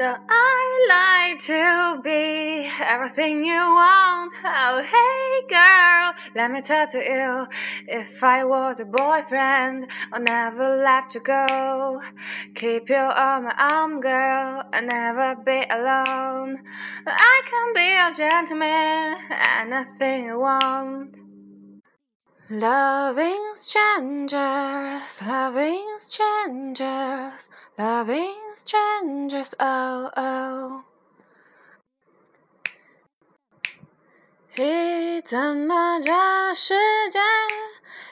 [0.00, 4.32] that I like to be everything you want.
[4.42, 7.46] Oh, hey girl, let me tell to you,
[7.86, 12.00] if I was a boyfriend, I'll never let you go.
[12.54, 16.56] Keep you on my arm, girl, and never be alone.
[17.06, 19.16] I can be your gentleman,
[19.58, 21.29] anything you want.
[22.52, 30.82] Loving strangers, loving strangers, loving strangers, oh oh。
[34.56, 36.12] 嘿，怎么这
[36.56, 36.74] 世
[37.12, 37.20] 界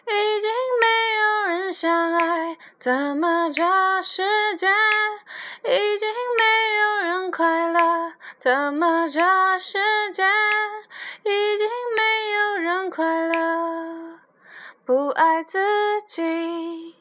[0.07, 0.49] 已经
[0.81, 0.87] 没
[1.19, 2.57] 有人相爱？
[2.79, 3.65] 怎么这
[4.03, 4.23] 世
[4.55, 4.69] 界
[5.65, 8.13] 已经没有人快乐？
[8.39, 9.21] 怎么这
[9.59, 9.81] 世
[10.13, 10.23] 界
[11.25, 13.38] 已经没有人快乐？
[14.89, 15.59] 不爱自
[16.07, 16.95] 己。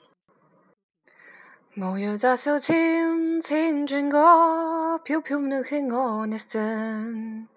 [1.74, 7.48] 某有大笑青青春歌，飘飘暖气我一心。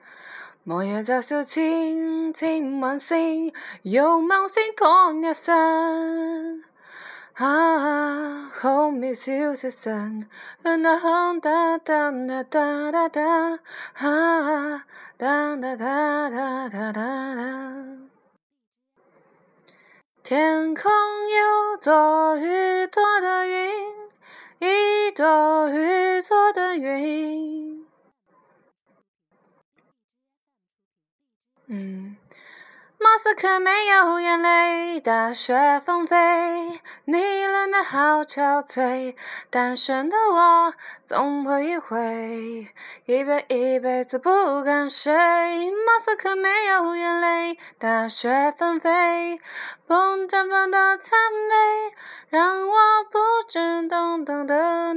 [0.63, 6.63] 某有大笑青青晚星，有梦星光一生。
[7.35, 10.29] 啊，Hold me till the sun，
[10.63, 13.59] 那哼哒哒哒哒哒哒，
[13.95, 14.85] 啊，
[15.19, 17.03] 哒哒哒哒哒哒哒。
[17.03, 17.80] 啊
[20.31, 23.69] 天空有朵雨做的云，
[24.61, 27.85] 一朵雨做的云。
[31.67, 32.17] 嗯。
[33.21, 39.15] 莫斯科没有眼泪，大雪纷飞，你冷得好憔悴。
[39.51, 40.73] 单身的我，
[41.05, 42.67] 总会以回
[43.05, 45.13] 一辈一辈子不跟谁。
[45.13, 49.39] 莫斯科没有眼泪，大雪纷飞，
[49.87, 51.95] 风绽放的残美，
[52.31, 52.75] 让我
[53.13, 53.19] 不
[53.51, 54.97] 知等等等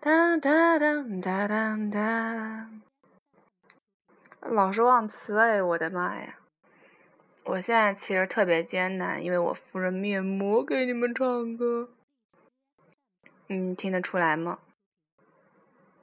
[0.00, 2.82] 等等等等。
[4.40, 6.36] 老是忘词哎，我的妈呀！
[7.44, 11.90] 我现在其实特别艰难，因为我敷着面膜给你们唱歌，
[13.48, 14.60] 嗯，听得出来吗？